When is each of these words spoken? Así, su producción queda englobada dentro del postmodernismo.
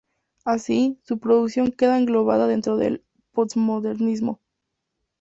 Así, 0.45 0.97
su 1.03 1.19
producción 1.19 1.71
queda 1.71 1.99
englobada 1.99 2.47
dentro 2.47 2.75
del 2.75 3.03
postmodernismo. 3.33 4.39